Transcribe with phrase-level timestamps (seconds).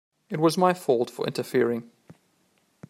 [0.31, 1.91] It was my fault for interfering.